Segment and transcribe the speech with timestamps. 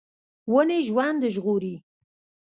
[0.53, 1.75] ونې ژوند ژغوري.